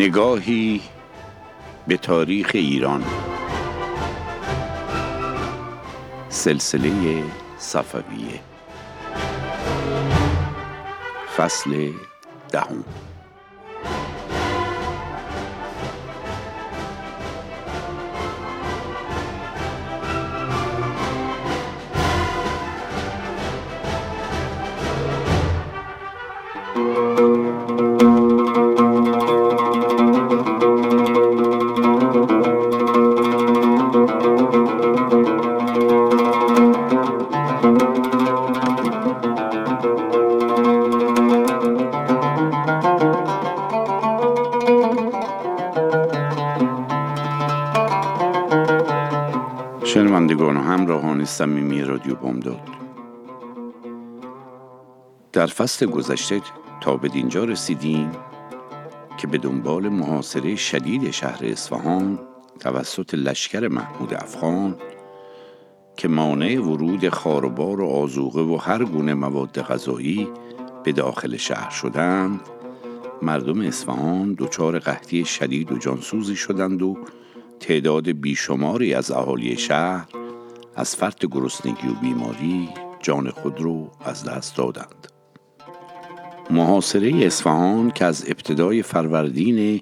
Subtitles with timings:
[0.00, 0.80] نگاهی
[1.86, 3.04] به تاریخ ایران.
[6.28, 7.22] سلسله
[7.58, 8.40] صفویه.
[11.36, 11.92] فصل
[12.52, 12.84] دهم.
[49.94, 52.60] شنوندگان و همراهان صمیمی رادیو بامداد.
[55.32, 56.42] در فصل گذشته
[56.80, 58.10] تا به دینجا رسیدیم
[59.18, 62.18] که به دنبال محاصره شدید شهر اصفهان
[62.60, 64.76] توسط لشکر محمود افغان
[65.96, 70.28] که مانع ورود خاربار و آزوغه و هر گونه مواد غذایی
[70.84, 72.40] به داخل شهر شدند
[73.22, 76.96] مردم اصفهان دچار قحطی شدید و جانسوزی شدند و
[77.60, 80.08] تعداد بیشماری از اهالی شهر
[80.76, 82.68] از فرط گرسنگی و بیماری
[83.00, 85.08] جان خود رو از دست دادند.
[86.50, 89.80] محاصره اصفهان که از ابتدای فروردین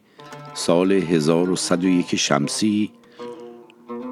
[0.55, 2.91] سال 1101 شمسی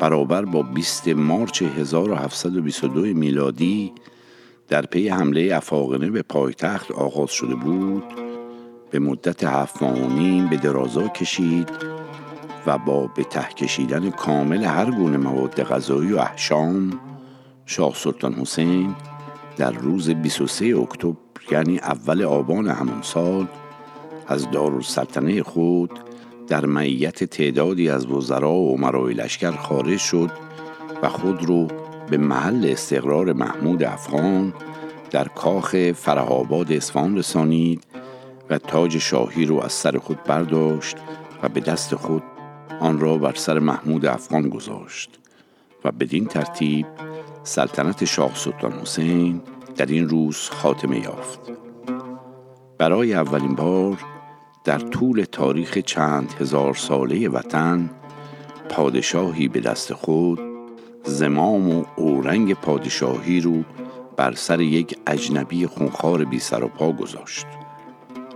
[0.00, 3.92] برابر با 20 مارچ 1722 میلادی
[4.68, 8.04] در پی حمله افاقنه به پایتخت آغاز شده بود
[8.90, 11.70] به مدت هفت ماه به درازا کشید
[12.66, 17.00] و با به ته کشیدن کامل هر گونه مواد غذایی و احشام
[17.66, 18.94] شاه سلطان حسین
[19.56, 21.16] در روز 23 اکتبر
[21.50, 23.46] یعنی اول آبان همان سال
[24.26, 25.90] از دارالسلطنه خود
[26.48, 30.30] در معیت تعدادی از وزرا و عمرای لشکر خارج شد
[31.02, 31.68] و خود رو
[32.10, 34.54] به محل استقرار محمود افغان
[35.10, 37.84] در کاخ فرهاباد اصفهان رسانید
[38.50, 40.96] و تاج شاهی رو از سر خود برداشت
[41.42, 42.22] و به دست خود
[42.80, 45.18] آن را بر سر محمود افغان گذاشت
[45.84, 46.86] و بدین ترتیب
[47.42, 49.42] سلطنت شاه سلطان حسین
[49.76, 51.40] در این روز خاتمه یافت.
[52.78, 53.98] برای اولین بار
[54.64, 57.90] در طول تاریخ چند هزار ساله وطن
[58.68, 60.40] پادشاهی به دست خود
[61.04, 63.62] زمام و اورنگ پادشاهی رو
[64.16, 67.46] بر سر یک اجنبی خونخوار بی سر و پا گذاشت.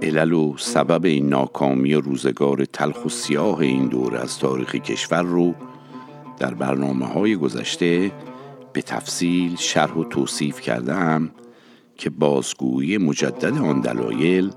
[0.02, 5.54] علل و سبب این ناکامی روزگار تلخ و سیاه این دور از تاریخ کشور رو
[6.38, 8.12] در برنامه های گذشته
[8.72, 11.30] به تفصیل شرح و توصیف کردم
[11.96, 14.50] که بازگویی مجدد آن دلایل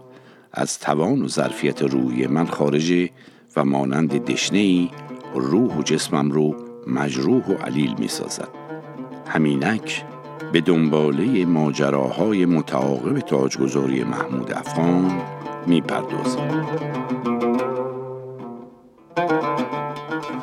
[0.51, 3.09] از توان و ظرفیت روحی من خارجه
[3.55, 4.89] و مانند دشنه
[5.35, 6.55] روح و جسمم رو
[6.87, 8.49] مجروح و علیل می سازد
[9.27, 10.05] همینک
[10.51, 15.21] به دنباله ماجراهای متعاقب تاجگذاری محمود افغان
[15.67, 16.67] می پردازم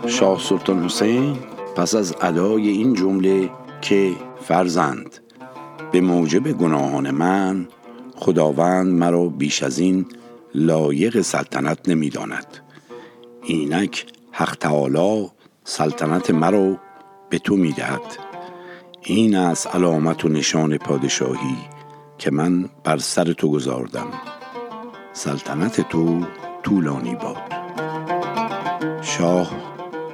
[0.06, 1.36] شاه سلطان حسین
[1.76, 3.50] پس از ادای این جمله
[3.80, 4.12] که
[4.42, 5.18] فرزند
[5.92, 7.68] به موجب گناهان من
[8.16, 10.06] خداوند مرا بیش از این
[10.54, 12.46] لایق سلطنت نمی‌داند.
[13.42, 15.30] اینک حق تعالی
[15.64, 16.76] سلطنت مرا
[17.30, 18.29] به تو می‌دهد.
[19.02, 21.56] این است علامت و نشان پادشاهی
[22.18, 24.06] که من بر سر تو گذاردم.
[25.12, 26.20] سلطنت تو
[26.62, 27.36] طولانی باد.
[29.02, 29.50] شاه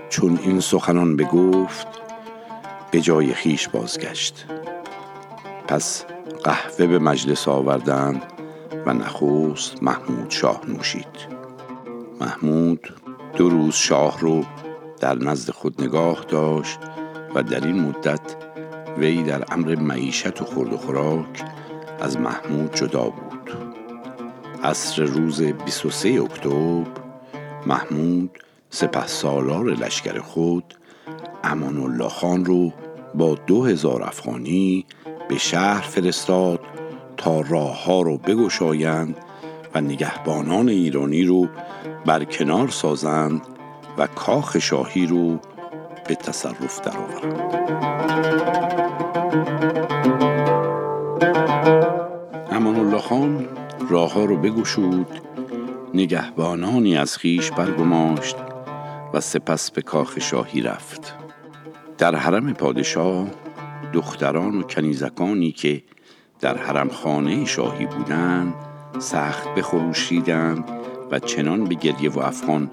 [0.09, 1.87] چون این سخنان بگفت
[2.91, 4.45] به جای خیش بازگشت.
[5.69, 6.05] پس
[6.45, 8.23] قهوه به مجلس آوردند
[8.87, 11.37] و نخست محمود شاه نوشید.
[12.21, 12.95] محمود
[13.37, 14.45] دو روز شاه رو
[15.01, 16.79] در نزد خود نگاه داشت
[17.35, 18.26] و در این مدت
[18.99, 21.45] وی در امر معیشت و خورد و خوراک
[22.01, 23.51] از محمود جدا بود.
[24.65, 26.87] عصر روز 23 اکتبر
[27.67, 28.39] محمود
[28.71, 30.75] سپه سالار لشکر خود
[31.45, 32.73] امان الله خان رو
[33.15, 34.87] با دو هزار افغانی
[35.29, 36.61] به شهر فرستاد
[37.17, 39.17] تا راه ها رو بگشایند
[39.75, 41.49] و نگهبانان ایرانی رو
[42.07, 43.41] برکنار سازند
[43.99, 45.39] و کاخ شاهی رو
[46.09, 47.57] به تصرف درآورند.
[52.51, 53.49] امان الله خان
[53.89, 55.07] راه ها رو بگشود
[55.95, 58.37] نگهبانانی از خیش برگماشت
[59.15, 61.15] و سپس به کاخ شاهی رفت
[61.99, 63.27] در حرم پادشاه
[63.93, 65.83] دختران و کنیزکانی که
[66.41, 68.55] در حرم خانه شاهی بودند
[68.99, 70.65] سخت بخروشیدند
[71.11, 72.71] و چنان به گریه و افغان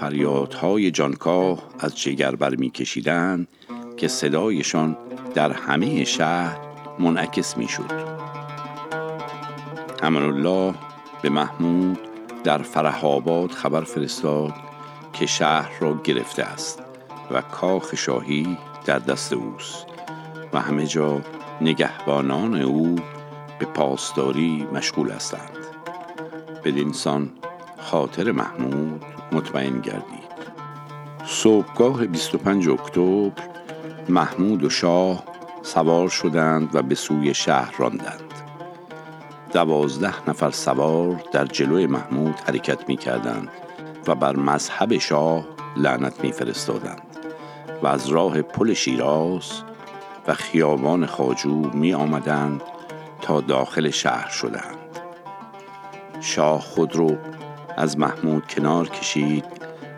[0.00, 3.48] فریادهای جانکاه از جگر برمیکشیدند
[3.96, 4.96] که صدایشان
[5.34, 6.58] در همه شهر
[6.98, 7.92] منعکس می‌شد.
[10.02, 10.74] امان الله
[11.22, 11.98] به محمود
[12.44, 14.54] در فرهاباد خبر فرستاد
[15.12, 16.82] که شهر را گرفته است
[17.30, 19.86] و کاخ شاهی در دست اوست
[20.52, 21.20] و همه جا
[21.60, 22.96] نگهبانان او
[23.58, 25.56] به پاسداری مشغول هستند.
[26.64, 27.30] بدینسان
[27.80, 30.30] خاطر محمود مطمئن گردید.
[31.26, 33.32] صبحگاه 25 اکتبر
[34.08, 35.24] محمود و شاه
[35.62, 38.30] سوار شدند و به سوی شهر راندند.
[39.52, 43.48] دوازده نفر سوار در جلوی محمود حرکت می کردند
[44.06, 45.44] و بر مذهب شاه
[45.76, 47.02] لعنت می فرستادند
[47.82, 49.62] و از راه پل شیراز
[50.26, 52.62] و خیابان خاجو می آمدند
[53.22, 54.76] تا داخل شهر شدند.
[56.20, 57.16] شاه خود رو
[57.80, 59.44] از محمود کنار کشید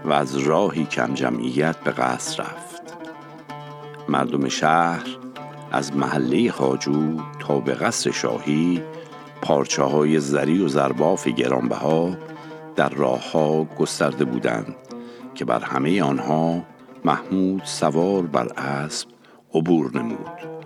[0.05, 2.83] و از راهی کم جمعیت به قصر رفت.
[4.09, 5.07] مردم شهر
[5.73, 8.83] از محله خاجو تا به قصر شاهی
[9.43, 12.17] پارچه های زری و زرباف گرانبها
[12.77, 14.77] در راه ها گسترده بودند
[15.35, 16.63] که بر همه آنها
[17.05, 19.09] محمود سوار بر اسب
[19.55, 20.63] عبور نمود.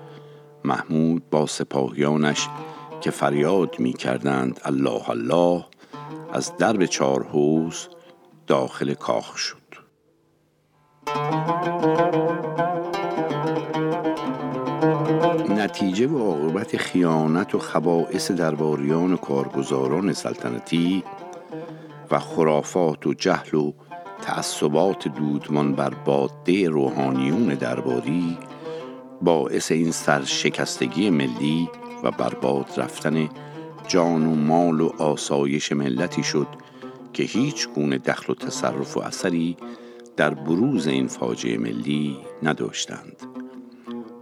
[0.64, 2.48] محمود با سپاهیانش
[3.00, 5.64] که فریاد می کردند الله الله
[6.37, 7.88] از درب چهار حوز
[8.47, 9.56] داخل کاخ شد.
[15.49, 21.05] نتیجه و عاقبت خیانت و خبائس درباریان و کارگزاران سلطنتی
[22.11, 23.73] و خرافات و جهل و
[24.23, 28.38] تعصبات دودمان بر باده روحانیون درباری
[29.23, 31.71] باعث این سرشکستگی ملی
[32.03, 33.29] و برباد رفتن
[33.88, 36.47] جان و مال و آسایش ملتی شد
[37.12, 39.56] که هیچ گونه دخل و تصرف و اثری
[40.17, 43.17] در بروز این فاجعه ملی نداشتند.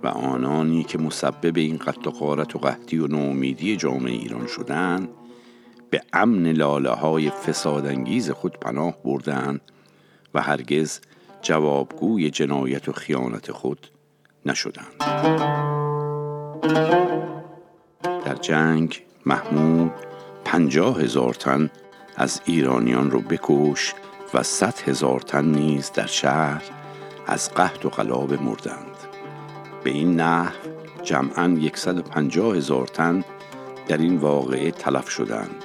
[0.03, 5.09] و آنانی که مسبب این قتل و غارت و قحطی و نومیدی جامعه ایران شدند
[5.91, 9.61] به امن لاله های فسادانگیز خود پناه بردند
[10.35, 11.01] و هرگز
[11.43, 13.89] جوابگوی جنایت و خیانت خود
[14.47, 14.95] نشدند.
[18.25, 19.93] در جنگ محمود
[20.45, 21.71] پنجاه هزار تن
[22.17, 23.95] از ایرانیان رو بکش
[24.35, 26.63] و صد هزار تن نیز در شهر
[27.27, 28.97] از قحط و غلاب مردند.
[29.85, 30.53] به این نحو
[31.03, 33.25] جمعا 150 هزار تن
[33.89, 35.65] در این واقعه تلف شدند.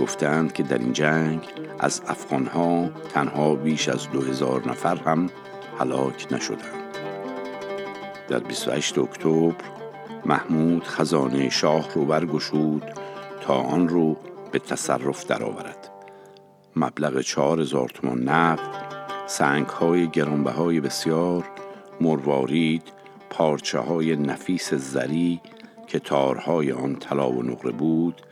[0.00, 1.40] گفتند که در این جنگ
[1.78, 5.30] از افغانها تنها بیش از دو هزار نفر هم
[5.78, 6.96] هلاک نشدند.
[8.28, 9.75] در 28 اکتبر
[10.26, 12.82] محمود خزانه شاه رو برگشود
[13.40, 14.16] تا آن رو
[14.52, 15.90] به تصرف درآورد.
[16.76, 18.86] مبلغ چهار هزار تومان نقد
[19.26, 21.44] سنگ های گرانبهای بسیار
[22.00, 22.82] مروارید
[23.30, 25.40] پارچه های نفیس زری
[25.86, 28.22] که تارهای آن طلا و نقره بود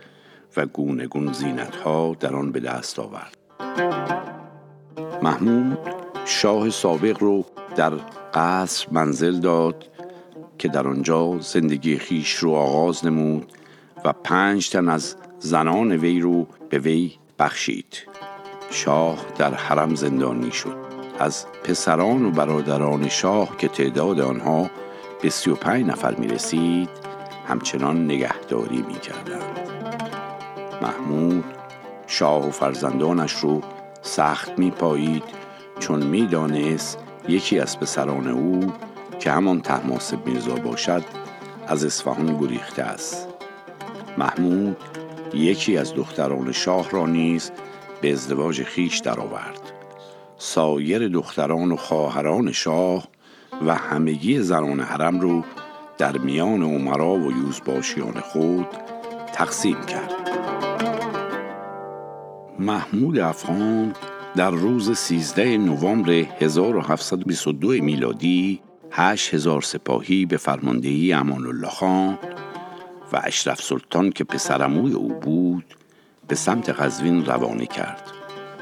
[0.57, 3.37] و گونه گون زینت ها در آن به دست آورد.
[5.23, 5.79] محمود
[6.25, 7.45] شاه سابق رو
[7.77, 7.93] در
[8.35, 9.94] قصر منزل داد
[10.59, 13.53] که در آنجا زندگی خیش رو آغاز نمود
[14.05, 18.03] و پنج تن از زنان وی رو به وی بخشید
[18.71, 20.77] شاه در حرم زندانی شد
[21.19, 24.71] از پسران و برادران شاه که تعداد آنها
[25.23, 26.89] به سی و پنج نفر می رسید
[27.49, 29.69] همچنان نگهداری می کردند.
[30.83, 31.45] محمود
[32.07, 33.61] شاه و فرزندانش رو
[34.03, 35.23] سخت می پایید
[35.79, 38.73] چون می دانست یکی از پسران او
[39.25, 41.05] که همان تحماسب میرزا باشد
[41.67, 43.29] از اصفهان گریخته است.
[44.19, 44.77] محمود
[45.35, 47.51] یکی از دختران شاه را نیز
[48.01, 49.61] به ازدواج خیش درآورد.
[50.37, 53.09] سایر دختران و خواهران شاه
[53.67, 55.43] و همگی زنان حرم رو
[55.99, 58.67] در میان عمرا و یوزباشیان خود
[59.33, 60.13] تقسیم کرد.
[62.59, 63.95] محمود افغان
[64.37, 68.61] در روز 13 نوامبر 1722 میلادی
[68.91, 72.19] 8000 سپاهی به فرماندهی امان الله خان
[73.13, 75.77] و اشرف سلطان که پسرموی او بود
[76.29, 78.11] به سمت قزوین روانه کرد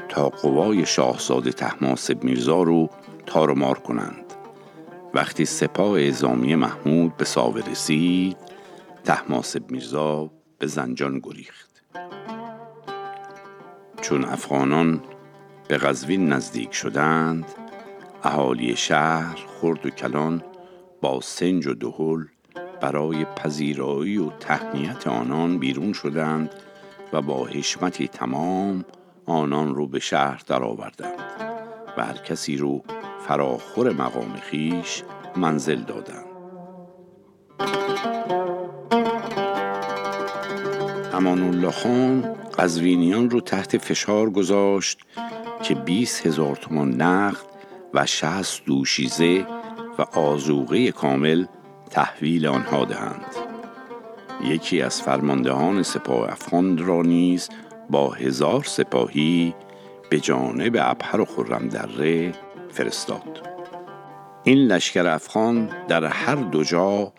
[0.09, 2.89] تا قوای شاهزاده تحماسب میرزا رو
[3.25, 4.33] تارمار کنند.
[5.13, 8.37] وقتی سپاه اعزامی محمود به ساوه رسید
[9.03, 11.83] تحماسب میرزا به زنجان گریخت.
[14.01, 15.03] چون افغانان
[15.67, 17.45] به قزوین نزدیک شدند
[18.25, 20.43] اهالی شهر خرد و کلان
[21.01, 22.23] با سنج و دهل
[22.81, 26.49] برای پذیرایی و تهنیت آنان بیرون شدند
[27.13, 28.85] و با حشمتی تمام
[29.25, 31.19] آنان رو به شهر درآوردند
[31.97, 32.83] و هر کسی رو
[33.27, 35.03] فراخور مقام خیش
[35.35, 36.25] منزل دادند.
[41.13, 44.99] امان الله خان قزوینیان رو تحت فشار گذاشت
[45.63, 47.52] که 20 هزار تومان نقد
[47.93, 49.45] و 60 دوشیزه
[49.99, 51.45] و آزوغه کامل
[51.89, 53.35] تحویل آنها دهند.
[54.43, 57.49] یکی از فرماندهان سپاه افغان را نیز
[57.89, 59.55] با هزار سپاهی
[60.09, 62.31] به جانب ابهر و خرم دره
[62.71, 63.49] فرستاد.
[64.43, 67.13] این لشکر افغان در هر دو جا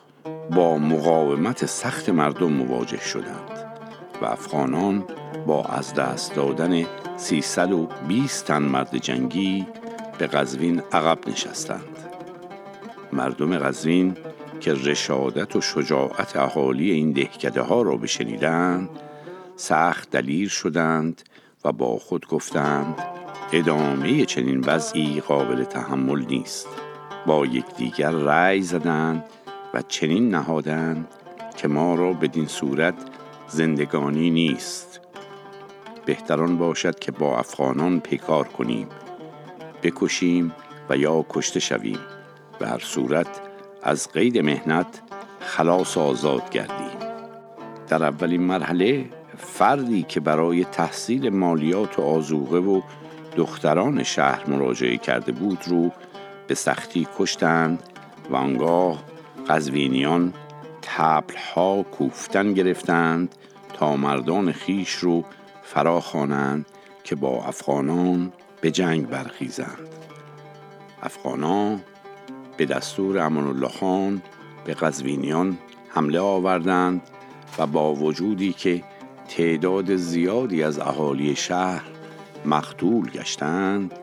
[0.50, 3.50] با مقاومت سخت مردم مواجه شدند
[4.22, 5.04] و افغانان
[5.46, 6.84] با از دست دادن
[7.16, 9.66] 320 تن مرد جنگی
[10.18, 11.98] به قزوین عقب نشستند.
[13.12, 14.16] مردم قزوین
[14.60, 18.88] که رشادت و شجاعت اهالی این دهکده ها را بشنیدند
[19.56, 21.22] سخت دلیر شدند
[21.64, 22.94] و با خود گفتند
[23.52, 26.68] ادامه چنین وضعی قابل تحمل نیست.
[27.26, 29.24] با یکدیگر رأی زدند
[29.74, 31.08] و چنین نهادند
[31.56, 32.94] که ما را بدین صورت
[33.48, 35.00] زندگانی نیست.
[36.06, 38.88] بهتران باشد که با افغانان پیکار کنیم.
[39.84, 40.52] بکشیم
[40.90, 41.98] و یا کشته شویم.
[42.58, 43.40] به هر صورت
[43.82, 45.00] از قید مهنت
[45.40, 46.98] خلاص آزاد گردیم.
[47.88, 49.04] در اولین مرحله
[49.38, 52.80] فردی که برای تحصیل مالیات و آزوغه و
[53.36, 55.92] دختران شهر مراجعه کرده بود رو
[56.46, 57.82] به سختی کشتند
[58.30, 59.02] و آنگاه
[59.48, 60.34] قزوینیان
[60.82, 63.34] تبلها کوفتن گرفتند
[63.74, 65.24] تا مردان خیش رو
[65.62, 66.66] فرا خوانند
[67.04, 68.32] که با افغانان
[68.64, 69.88] به جنگ برخیزند.
[71.02, 71.80] افغانان
[72.56, 74.22] به دستور امان الله خان
[74.64, 77.02] به قزوینیان حمله آوردند
[77.58, 78.84] و با وجودی که
[79.28, 81.82] تعداد زیادی از اهالی شهر
[82.44, 83.98] مقتول گشتند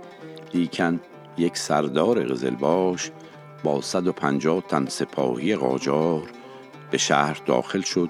[0.53, 0.99] لیکن
[1.37, 3.11] یک سردار قزلباش
[3.63, 6.31] با 150 تن سپاهی قاجار
[6.91, 8.09] به شهر داخل شد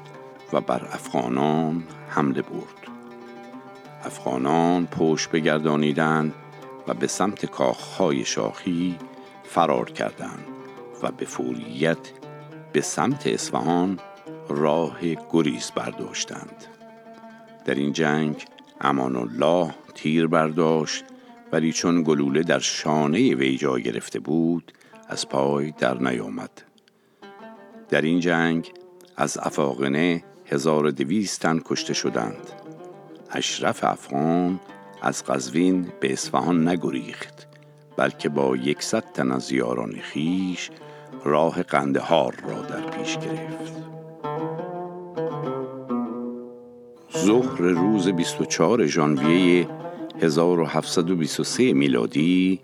[0.54, 2.82] و بر افغانان حمله برد.
[4.04, 6.34] افغانان پشت بگردانیدند
[6.94, 8.98] به سمت کاخهای شاخی
[9.44, 10.46] فرار کردند
[11.04, 12.12] و به فوریت
[12.74, 14.00] به سمت اصفهان
[14.50, 15.00] راه
[15.32, 16.66] گریز برداشتند.
[17.66, 18.46] در این جنگ
[18.82, 21.04] امان الله تیر برداشت
[21.52, 24.74] ولی چون گلوله در شانه وی جا گرفته بود
[25.08, 26.62] از پای در نیامد.
[27.90, 28.72] در این جنگ
[29.18, 32.52] از افاقنه هزار دویست تن کشته شدند.
[33.32, 34.60] اشرف افغان
[35.02, 37.48] از قزوین به اصفهان نگریخت
[37.98, 40.70] بلکه با یکصد تن از یاران خیش
[41.24, 43.74] راه قندهار را در پیش گرفت.
[47.18, 49.68] ظهر روز 24 ژانویه
[50.22, 52.60] 1723 میلادی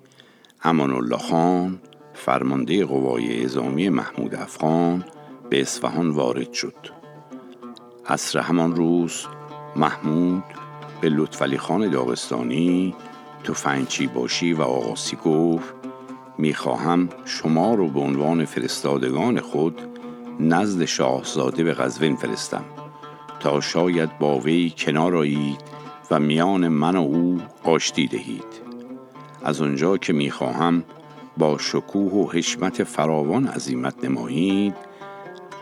[0.63, 1.79] امان الله خان
[2.13, 5.05] فرمانده قوای اعزامی محمود افغان
[5.49, 6.75] به اصفهان وارد شد.
[8.05, 9.25] عصر همان روز
[9.75, 10.43] محمود
[11.01, 12.95] به لطفعلی خان داغستانی
[13.43, 15.73] تفنگچی باشی و آقاسی گفت
[16.37, 19.81] می‌خواهم شما رو به عنوان فرستادگان خود
[20.39, 22.63] نزد شاهزاده به قزوین فرستم
[23.39, 25.61] تا شاید با وی کنار آیید
[26.11, 28.67] و میان من و او آشتی دهید.
[29.43, 30.83] از آنجا که می‌خواهم
[31.37, 34.86] با شکوه و حشمت فراوان عظیمت نمایید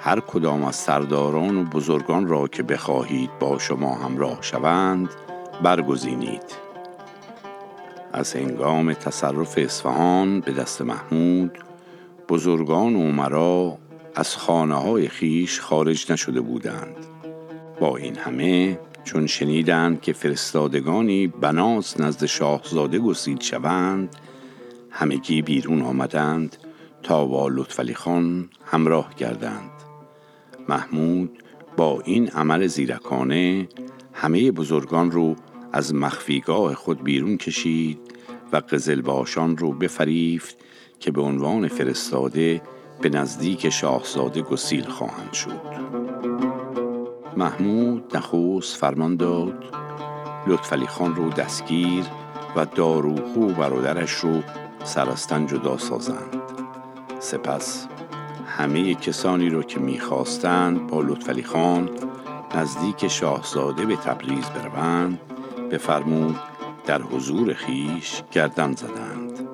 [0.05, 5.09] هر کدام از سرداران و بزرگان را که بخواهید با شما همراه شوند
[5.63, 6.41] برگزینید.
[8.13, 11.57] از هنگام تصرف اصفهان به دست محمود
[12.29, 13.77] بزرگان و عمرا
[14.15, 17.05] از خانه های خیش خارج نشده بودند.
[17.79, 24.15] با این همه چون شنیدند که فرستادگانی بناس نزد شاهزاده گسیل شوند
[24.89, 26.57] همگی بیرون آمدند
[27.03, 29.74] تا با لطفعلی خان همراه کردند
[30.69, 31.43] محمود
[31.77, 33.67] با این عمل زیرکانه
[34.13, 35.35] همه بزرگان رو
[35.73, 37.99] از مخفیگاه خود بیرون کشید
[38.51, 40.57] و قزلباشان رو بفریفت
[40.99, 42.61] که به عنوان فرستاده
[43.01, 45.61] به نزدیک شاهزاده گسیل خواهند شد.
[47.37, 49.63] محمود نخوص فرمان داد
[50.47, 52.03] لطفعلی خان رو دستگیر
[52.55, 54.41] و داروخو و برادرش رو
[54.83, 56.41] سرستن جدا سازند
[57.19, 57.87] سپس
[58.57, 61.89] همه کسانی رو که می‌خواستند با لطفعلی خان
[62.55, 65.19] نزدیک شاهزاده به تبریز بروند
[65.71, 66.39] بفرمود
[66.85, 69.47] در حضور خیش گردن زدند.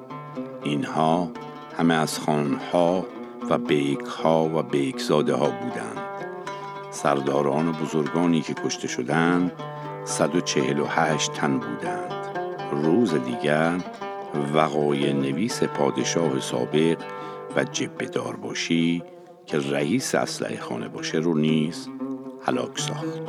[0.64, 1.32] اینها
[1.78, 3.06] همه از خانها
[3.50, 5.98] و بیکها و بیکزاده ها بودند.
[6.92, 9.52] سرداران و بزرگانی که کشته شدند
[10.06, 12.26] 148 تن بودند.
[12.72, 13.78] روز دیگر
[14.54, 16.98] وقای نویس پادشاه سابق
[17.56, 19.04] و جبه باشی
[19.46, 21.88] که رئیس اسلحه خانه باشه رو نیز
[22.46, 23.22] هلاک ساخت.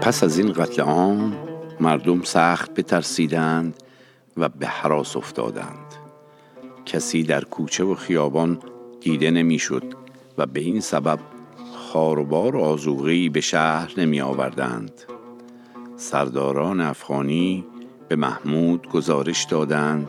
[0.00, 1.36] پس از این قتل عام
[1.80, 3.82] مردم سخت بترسیدند
[4.36, 5.94] و به حراس افتادند.
[6.86, 8.58] کسی در کوچه و خیابان
[9.00, 9.84] دیده نمی‌شد
[10.38, 11.18] و به این سبب
[11.74, 14.92] خاروبار و آزوغی به شهر نمی آوردند
[15.98, 17.64] سرداران افغانی
[18.08, 20.08] به محمود گزارش دادند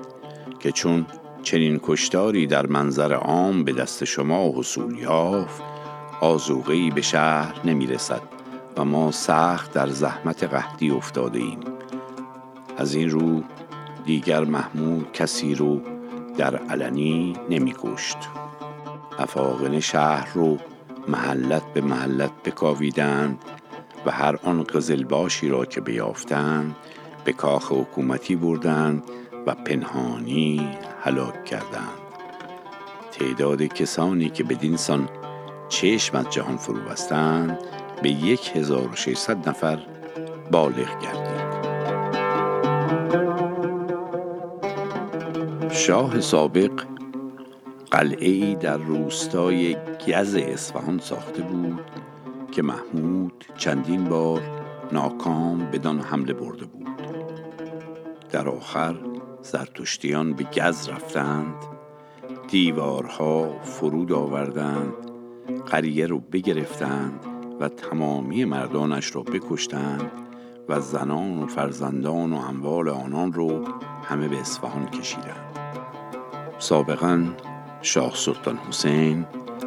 [0.59, 1.05] که چون
[1.43, 5.61] چنین کشتاری در منظر عام به دست شما حصول یافت
[6.21, 8.21] آزوغی به شهر نمی رسد
[8.77, 11.59] و ما سخت در زحمت قحطی افتاده ایم
[12.77, 13.43] از این رو
[14.05, 15.81] دیگر محمود کسی رو
[16.37, 18.17] در علنی نمی کشت
[19.19, 20.57] افاقن شهر رو
[21.07, 23.45] محلت به محلت بکاویدند
[24.11, 26.75] هر آن قزلباشی را که بیافتند
[27.25, 29.03] به کاخ حکومتی بردند
[29.47, 31.99] و پنهانی هلاک کردند.
[33.11, 35.09] تعداد کسانی که بدین سان
[35.69, 37.59] چشم از جهان فرو بستند
[38.03, 39.79] به 1600 نفر
[40.51, 41.69] بالغ گردید.
[45.71, 46.71] شاه سابق
[47.91, 51.79] قلعه در روستای گز اصفهان ساخته بود
[52.51, 54.41] که محمود چندین بار
[54.91, 56.87] ناکام بدان حمله برده بود.
[58.31, 58.95] در آخر
[59.41, 61.55] زرتشتیان به گز رفتند
[62.47, 64.93] دیوارها فرود آوردند
[65.65, 67.25] قریه رو بگرفتند
[67.59, 70.11] و تمامی مردانش را بکشتند
[70.69, 73.65] و زنان و فرزندان و اموال آنان رو
[74.03, 75.59] همه به اصفهان کشیدند.
[76.59, 77.25] سابقا
[77.81, 79.25] شاه سلطان حسین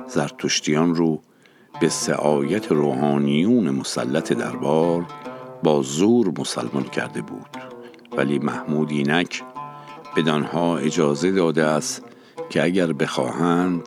[0.08, 1.22] زرتشتیان رو
[1.82, 5.06] به سعایت روحانیون مسلط دربار
[5.62, 7.48] با زور مسلمان کرده بود.
[8.16, 9.42] ولی محمود اینک
[10.16, 12.02] بدانها اجازه داده است
[12.50, 13.82] که اگر بخواهند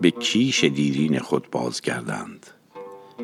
[0.00, 2.46] به کیش دیرین خود بازگردند.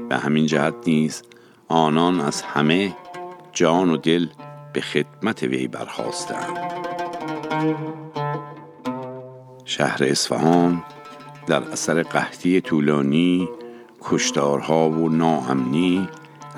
[0.09, 1.23] به همین جهت نیز
[1.69, 2.97] آنان از همه
[3.53, 4.27] جان و دل
[4.73, 6.59] به خدمت وی برخواستند
[9.65, 10.83] شهر اصفهان
[11.47, 13.49] در اثر قحطی طولانی
[14.11, 16.09] کشتارها و ناامنی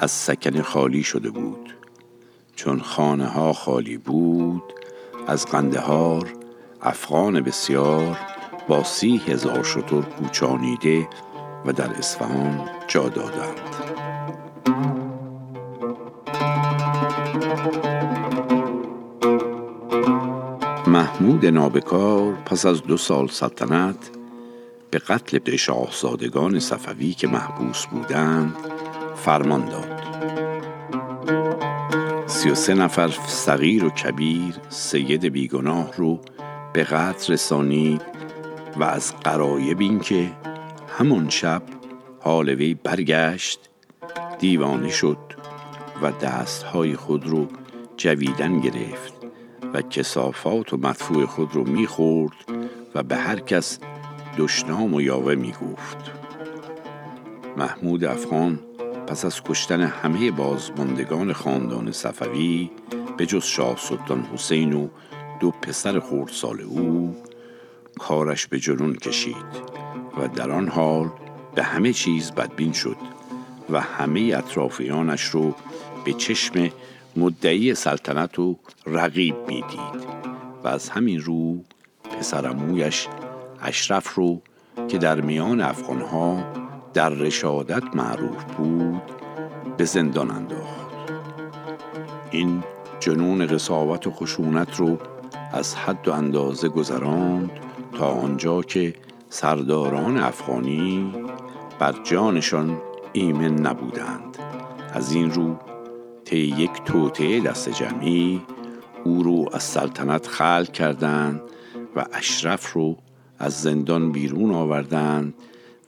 [0.00, 1.74] از سکن خالی شده بود.
[2.56, 4.62] چون خانه ها خالی بود
[5.26, 6.32] از قندهار
[6.82, 8.18] افغان بسیار
[8.68, 11.08] با سی هزار شتر کوچانیده
[11.66, 13.61] و در اصفهان جا دادند.
[20.87, 24.17] محمود نابکار پس از دو سال سلطنت
[24.90, 28.57] به قتل شاهزادگان صفوی که محبوس بودند
[29.16, 29.98] فرمان داد.
[32.27, 36.20] سی و سه نفر صغیر و کبیر سید بیگناه رو
[36.72, 38.03] به قتل رسانید
[38.77, 40.31] و از قرایب این که
[40.98, 41.62] همان شب
[42.20, 43.61] حال وی برگشت
[44.38, 45.18] دیوانه شد
[46.03, 47.48] و دستهای خود رو
[47.96, 49.12] جویدن گرفت
[49.74, 52.37] و کسافات و مدفوع خود رو می‌خورد
[52.94, 53.79] و به هر کس
[54.38, 55.96] دشنام و یاوه می‌گفت.
[57.56, 58.58] محمود افغان
[59.06, 62.70] پس از کشتن همه بازماندگان خاندان صفوی
[63.16, 64.88] به جز شاه سلطان حسین و
[65.40, 67.16] دو پسر خردسال او
[67.98, 69.36] کارش به جنون کشید
[70.18, 71.10] و در آن حال
[71.54, 72.96] به همه چیز بدبین شد
[73.70, 75.54] و همه اطرافیانش رو
[76.04, 76.70] به چشم
[77.16, 80.08] مدعی سلطنت و رقیب می‌دید
[80.64, 81.64] و از همین رو
[82.18, 83.08] پسرمویش
[83.62, 84.42] اشرف رو
[84.88, 86.44] که در میان افغانها
[86.94, 89.02] در رشادت معروف بود
[89.76, 90.88] به زندان انداخت.
[92.30, 92.64] این
[93.00, 94.98] جنون قصاوت و خشونت رو
[95.52, 97.50] از حد و اندازه گذراند
[97.98, 98.94] تا آنجا که
[99.30, 101.12] سرداران افغانی
[101.78, 102.80] بر جانشان
[103.12, 104.38] ایمن نبودند.
[104.92, 105.56] از این رو
[106.24, 108.42] طی یک توطعه دست جمعی
[109.04, 111.40] او رو از سلطنت خلق کردند
[111.96, 112.96] و اشرف رو
[113.38, 115.35] از زندان بیرون آوردند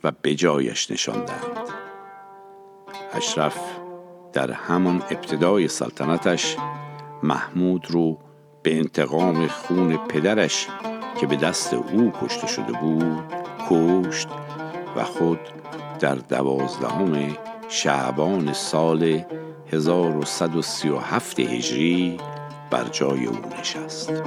[0.05, 1.57] و به جایش نشاندند.
[3.13, 3.61] اشرف
[4.33, 6.57] در همان ابتدای سلطنتش
[7.23, 8.19] محمود رو
[8.63, 10.67] به انتقام خون پدرش
[11.21, 13.25] که به دست او کشته شده بود
[13.71, 14.29] کشت
[14.97, 15.41] و خود
[16.01, 17.37] در دوازدهم
[17.69, 19.25] شعبان سال
[19.73, 22.17] 1137 هجری
[22.71, 24.23] بر جای او نشست.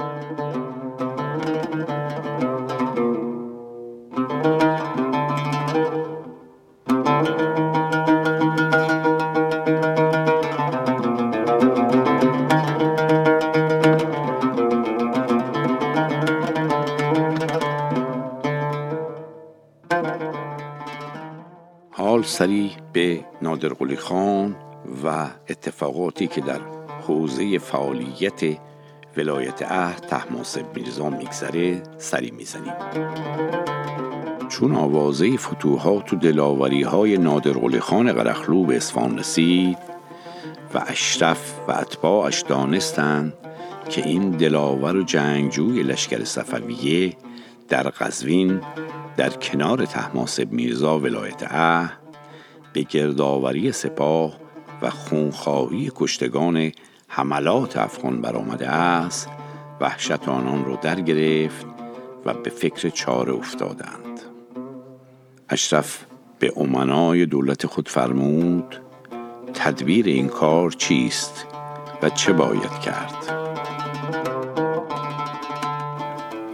[22.34, 24.56] سری به نادر قلی خان
[25.04, 26.60] و اتفاقاتی که در
[27.06, 28.58] حوزه فعالیت
[29.16, 32.72] ولایت عهد تحماسب میرزا میگذره سری می‌زنیم.
[34.48, 39.78] چون آوازه فتوحات و دلاوری های نادر خان قرخلو به اسفان رسید
[40.74, 43.32] و اشرف و اتباعش دانستند
[43.88, 47.16] که این دلاور و جنگجوی لشکر صفویه
[47.68, 48.60] در قزوین
[49.16, 52.03] در کنار تحماسب میرزا ولایت اه
[52.74, 54.32] به گردآوری سپاه
[54.82, 56.72] و خونخواهی کشتگان
[57.08, 59.28] حملات افغان برآمده است
[59.80, 61.66] وحشت آنان را در گرفت
[62.24, 64.20] و به فکر چاره افتادند.
[65.48, 66.06] اشرف
[66.38, 68.76] به امنای دولت خود فرمود
[69.54, 71.46] تدبیر این کار چیست
[72.02, 73.34] و چه باید کرد؟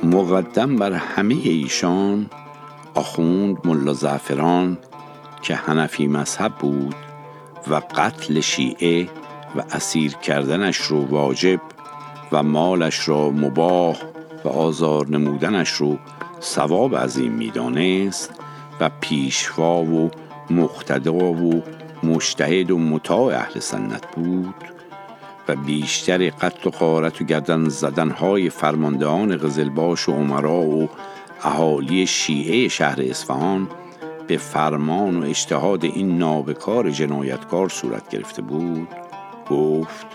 [0.03, 2.31] مقدم بر همه ایشان
[2.95, 4.79] آخوند ملا زعفران
[5.43, 6.95] که هنفی مذهب بود
[7.71, 9.09] و قتل شیعه
[9.57, 11.61] و اسیر کردنش رو واجب
[12.33, 13.97] و مالش را مباه
[14.45, 15.99] و آزار نمودنش رو
[16.43, 18.41] ثواب عظیم می‌دانست
[18.81, 20.11] و پیشوا و
[20.51, 21.63] مقتدا و
[22.03, 24.55] مشتهد و مطاع اهل سنت بود
[25.49, 30.89] و بیشتر قتل و قارت و گردن زدنهای فرماندهان غزلباش و عمرا و
[31.45, 33.69] اهالی شیعه شهر اصفهان
[34.31, 38.89] به فرمان و اجتهاد این نابکار جنایتکار صورت گرفته بود؟
[39.51, 40.07] گفت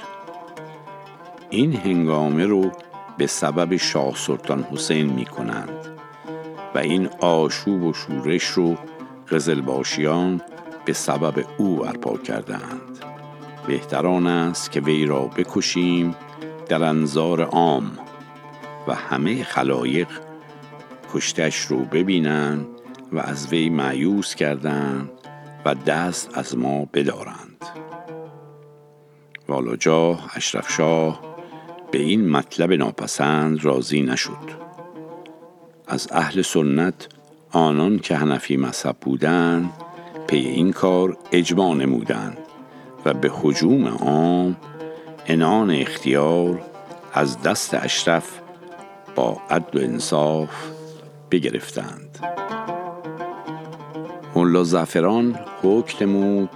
[1.50, 2.72] این هنگامه رو
[3.18, 5.88] به سبب شاه سلطان حسین می کنند
[6.76, 8.76] و این آشوب و شورش رو
[9.32, 10.42] قزلباشیان
[10.86, 13.00] به سبب او برپا کردند
[13.68, 16.16] بهتران است که وی را بکشیم
[16.70, 17.92] در انظار عام
[18.88, 20.08] و همه خلایق
[21.14, 22.75] کشتش رو ببینند
[23.16, 25.10] و از وی معیوس کردند
[25.66, 27.66] و دست از ما بدارند.
[29.48, 31.36] والاجاه اشرف شاه
[31.92, 34.66] به این مطلب ناپسند راضی نشد.
[35.88, 37.08] از اهل سنت
[37.52, 39.72] آنان که هنفی مذهب بودند
[40.28, 42.38] پی این کار اجماع نمودند
[43.06, 44.56] و به حجوم عام
[45.28, 46.62] انان اختیار
[47.14, 48.40] از دست اشرف
[49.16, 50.50] با عدل و انصاف
[51.32, 52.35] بگرفتند.
[54.36, 56.50] ملا زعفران حکم نمود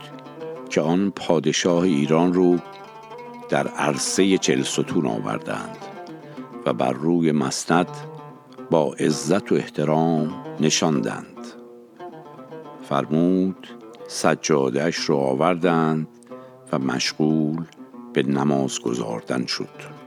[0.70, 2.58] که آن پادشاه ایران رو
[3.50, 5.78] در عرصه چل ستون آوردند
[6.66, 7.88] و بر روی مسند
[8.72, 11.48] با عزت و احترام نشاندند.
[12.90, 13.68] فرمود
[14.08, 16.08] سجادش رو آوردند
[16.72, 17.66] و مشغول
[18.14, 20.00] به نماز گذاردن شد.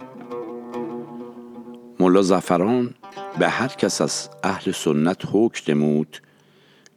[2.01, 2.95] ملا زفران
[3.39, 6.21] به هر کس از اهل سنت حکم نمود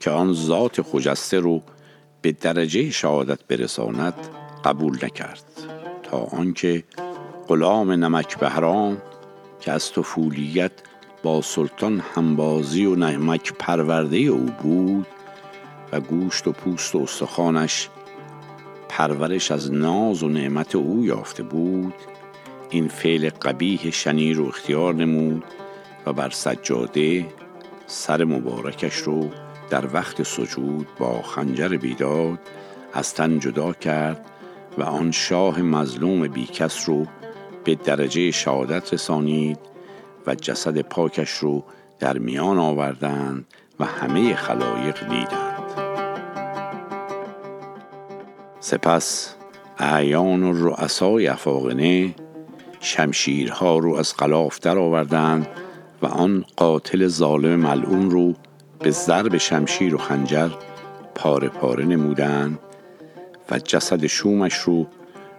[0.06, 1.62] که آن ذات خجسته رو
[2.22, 4.14] به درجه شهادت برساند
[4.66, 5.44] قبول نکرد
[6.04, 6.84] تا آنکه
[7.48, 9.02] غلام نمک بهرام
[9.60, 10.72] که از طفولیت
[11.24, 15.08] با سلطان همبازی و نمک پرورده او بود
[15.92, 17.90] و گوشت و پوست و استخوانش
[18.90, 21.94] پرورش از ناز و نعمت او یافته بود
[22.70, 25.44] این فعل قبیه شنیر رو اختیار نمود
[26.06, 27.26] و بر سجاده
[27.88, 29.30] سر مبارکش رو
[29.70, 32.40] در وقت سجود با خنجر بیداد
[32.94, 34.26] از تن جدا کرد
[34.78, 37.06] و آن شاه مظلوم بیکس رو
[37.64, 39.60] به درجه شهادت رسانید
[40.28, 41.64] و جسد پاکش رو
[42.00, 43.46] در میان آوردند
[43.80, 45.56] و همه خلایق دیدند.
[48.60, 49.36] سپس
[49.80, 52.16] اعیان و رؤسای افاقنه
[52.80, 55.48] شمشیرها رو از قلاف در آوردند
[56.02, 58.34] و آن قاتل ظالم ملعون رو
[58.80, 60.50] به ضرب شمشیر و خنجر
[61.16, 62.60] پاره پاره نمودند
[63.52, 64.88] و جسد شومش رو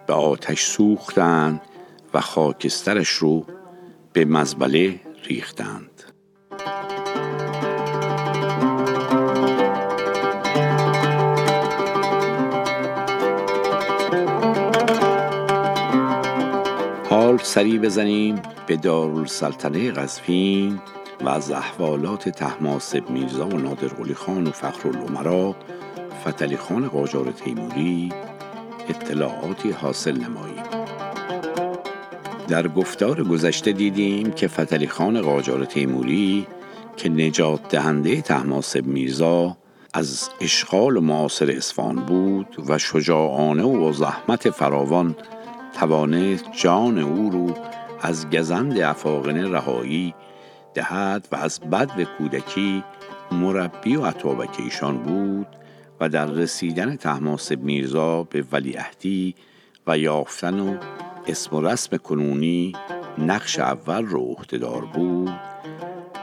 [0.06, 1.60] به آتش سوختند
[2.14, 3.46] و خاکسترش رو
[4.12, 6.02] به مزبله ریختند.
[17.10, 20.80] حال سری بزنیم به دارالسلطنه قزوین
[21.20, 24.88] و از احوالات تحماسب میرزا و نادر قلی خان و فخر
[26.24, 28.12] فتلی خان قاجار تیموری
[28.88, 30.62] اطلاعاتی حاصل نماییم
[32.48, 36.46] در گفتار گذشته دیدیم که فتلی خان قاجار تیموری
[36.96, 39.56] که نجات دهنده تحماسب میرزا
[39.94, 45.16] از اشغال معاصر اسفان بود و شجاعانه و زحمت فراوان
[45.80, 47.54] توانست جان او رو
[48.02, 50.14] از گزند افاقنه رهایی
[50.76, 52.84] دهد و از بد و کودکی
[53.32, 55.46] مربی و عطابک ایشان بود
[56.00, 59.34] و در رسیدن تحماسب میرزا به ولیعهدی
[59.86, 60.76] و یافتن و
[61.26, 62.72] اسم و رسم کنونی
[63.18, 65.40] نقش اول رو عهدهدار بود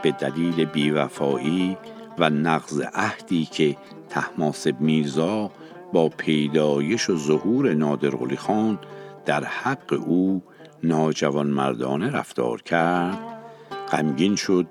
[0.02, 1.76] به دلیل بیوفایی
[2.18, 3.76] و نقض عهدی که
[4.08, 5.50] تحماسب میرزا
[5.92, 8.78] با پیدایش و ظهور نادر خان
[9.26, 10.42] در حق او
[10.82, 13.33] ناجوان مردانه رفتار کرد
[13.94, 14.66] غمگین شد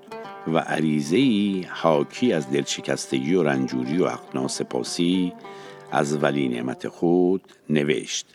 [0.46, 5.32] و عریضه ای حاکی از دلشکستگی و رنجوری و اقنا سپاسی
[5.92, 8.26] از ولی نعمت خود نوشت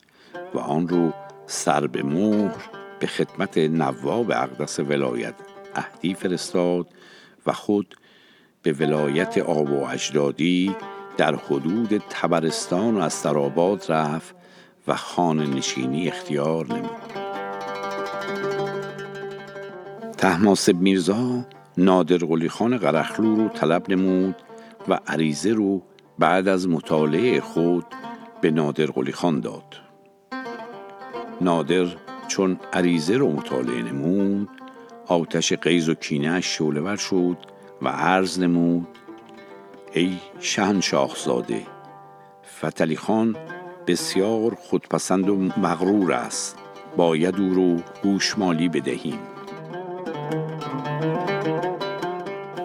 [0.53, 1.13] و آن رو
[1.47, 5.35] سر به مهر به خدمت نواب اقدس ولایت
[5.75, 6.87] اهدی فرستاد
[7.45, 7.95] و خود
[8.63, 10.75] به ولایت آب و اجدادی
[11.17, 14.35] در حدود تبرستان و استراباد رفت
[14.87, 17.18] و خانه نشینی اختیار نمود.
[20.19, 21.45] تحماسب میرزا
[21.77, 24.35] نادر قلی خان قرخلو رو طلب نمود
[24.87, 25.81] و عریضه رو
[26.19, 27.85] بعد از مطالعه خود
[28.41, 29.75] به نادر قلی خان داد.
[31.41, 31.85] نادر
[32.27, 34.49] چون عریضه رو مطالعه نمود
[35.07, 37.37] آتش قیز و کینه شولور شد
[37.81, 38.87] و عرض نمود
[39.93, 41.61] ای شهن شاهزاده
[42.59, 43.35] فتلی خان
[43.87, 46.57] بسیار خودپسند و مغرور است
[46.97, 49.19] باید او رو گوشمالی بدهیم.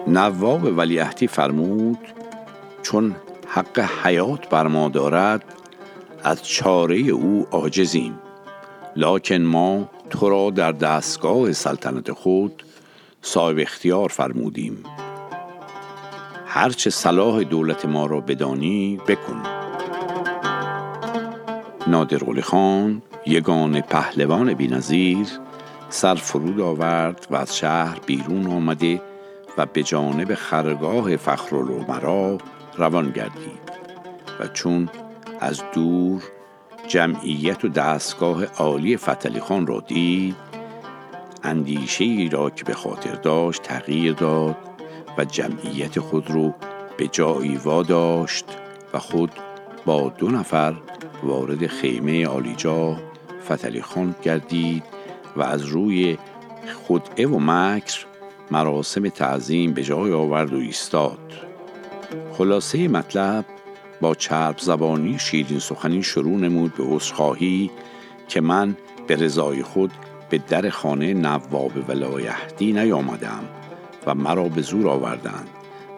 [0.07, 1.99] نواب ولیعهدی فرمود
[2.81, 3.15] چون
[3.47, 5.43] حق حیات بر ما دارد
[6.23, 8.19] از چاره او عاجزیم.
[8.95, 12.63] لکن ما تو را در دستگاه سلطنت خود
[13.21, 14.83] صاحب اختیار فرمودیم.
[16.45, 19.43] هرچه صلاح دولت ما را بدانی بکن.
[21.87, 25.27] نادر خان یگان پهلوان بینظیر
[25.89, 29.01] سر فرود آورد و از شهر بیرون آمده
[29.57, 32.37] و به جانب خرگاه فخرالعمرا
[32.77, 33.71] روان گردید
[34.39, 34.89] و چون
[35.39, 36.23] از دور
[36.87, 40.35] جمعیت و دستگاه عالی فتلی خان را دید
[41.43, 44.57] اندیشه ای را که به خاطر داشت تغییر داد
[45.17, 46.53] و جمعیت خود رو
[46.97, 48.45] به جایی داشت
[48.93, 49.31] و خود
[49.85, 50.73] با دو نفر
[51.23, 52.97] وارد خیمه آلیجا
[53.45, 54.83] فتلی خان گردید
[55.35, 56.17] و از روی
[56.87, 58.05] خودعه و مکر
[58.51, 61.19] مراسم تعظیم به جای آورد و ایستاد.
[62.33, 63.45] خلاصه مطلب
[64.01, 67.71] با چرب زبانی شیرین سخنی شروع نمود به عذرخواهی
[68.27, 68.77] که من
[69.07, 69.91] به رضای خود
[70.29, 73.43] به در خانه نواب ولایهدی نیامدم
[74.07, 75.47] و مرا به زور آوردند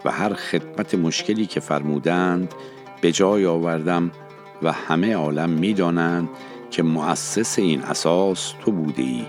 [0.05, 2.53] و هر خدمت مشکلی که فرمودند
[3.01, 4.11] به جای آوردم
[4.63, 6.29] و همه عالم می‌دانند
[6.71, 9.25] که مؤسس این اساس تو بوده ای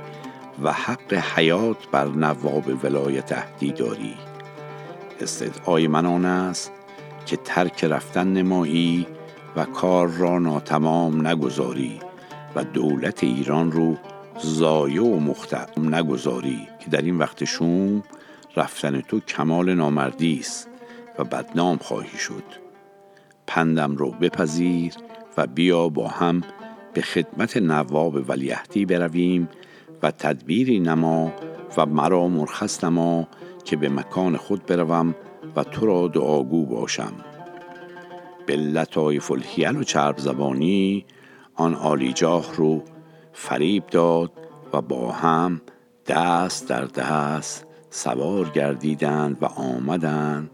[0.62, 4.14] و حق حیات بر نواب ولایت اهدی داری.
[5.20, 6.72] استدعای من آن است
[7.26, 9.06] که ترک رفتن نمایی
[9.56, 12.00] و کار را ناتمام نگذاری
[12.54, 13.96] و دولت ایران رو
[14.42, 18.02] زایع و مختم نگذاری که در این وقت شوم
[18.56, 20.68] رفتن تو کمال نامردی است
[21.18, 22.44] و بدنام خواهی شد.
[23.46, 24.94] پندم رو بپذیر
[25.36, 26.42] و بیا با هم
[26.92, 29.48] به خدمت نواب ولیهدی برویم
[30.02, 31.32] و تدبیری نما
[31.76, 33.28] و مرا مرخص نما
[33.64, 35.14] که به مکان خود بروم
[35.56, 37.12] و تو را دعاگو باشم.
[38.46, 41.04] به لطایف الحیل و چرب زبانی
[41.54, 42.82] آن آلیجاه رو
[43.32, 44.32] فریب داد
[44.72, 45.60] و با هم
[46.06, 50.50] دست در دست سوار گردیدند و آمدند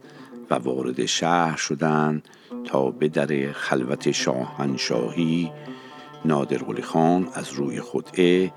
[0.51, 2.29] و وارد شهر شدند
[2.65, 5.53] تا به در خلوت شاهنشاهی
[6.25, 8.53] نادر خان از روی خودعه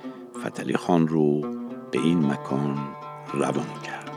[0.46, 1.42] فتلی خان رو
[1.92, 2.78] به این مکان
[3.34, 4.12] روان کرد.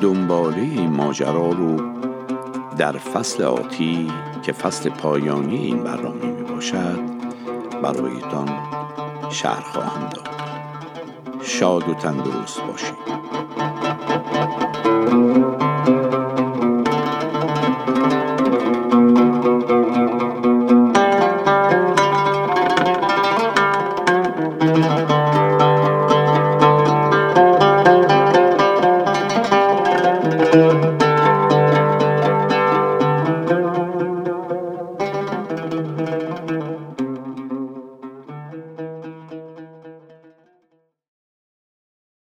[0.00, 1.76] دنباله این ماجرا رو
[2.78, 7.00] در فصل آتی که فصل پایانی این برنامه می باشد
[7.82, 8.48] برایتان
[9.30, 10.28] شهر خواهم داد.
[11.42, 13.39] شاد و تندرست باشید.